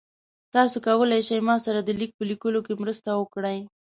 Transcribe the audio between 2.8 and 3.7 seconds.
مرسته وکړئ؟